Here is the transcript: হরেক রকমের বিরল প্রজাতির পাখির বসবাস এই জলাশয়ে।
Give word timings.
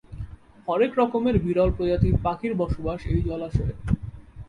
হরেক 0.67 0.91
রকমের 0.99 1.35
বিরল 1.37 1.69
প্রজাতির 1.71 2.15
পাখির 2.23 2.53
বসবাস 2.55 2.99
এই 3.05 3.21
জলাশয়ে। 3.21 3.73